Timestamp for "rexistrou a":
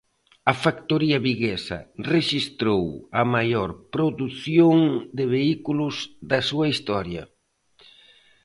2.13-3.23